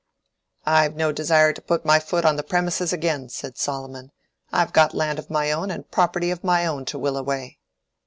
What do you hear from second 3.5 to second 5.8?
Solomon. "I've got land of my own